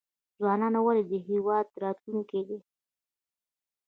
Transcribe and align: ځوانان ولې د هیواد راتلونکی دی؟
ځوانان 0.37 0.75
ولې 0.79 1.03
د 1.07 1.13
هیواد 1.29 1.67
راتلونکی 1.83 2.41
دی؟ 2.47 2.59